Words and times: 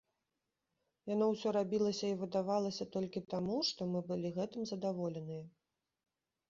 Яно 1.13 1.25
ўсё 1.33 1.49
рабілася 1.57 2.05
і 2.13 2.17
выдавалася 2.21 2.89
толькі 2.97 3.25
таму, 3.35 3.61
што 3.69 3.81
мы 3.93 3.99
былі 4.09 4.35
гэтым 4.41 4.61
задаволеныя. 4.73 5.43